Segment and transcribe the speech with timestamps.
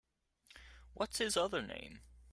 [0.95, 2.01] What’s his other name?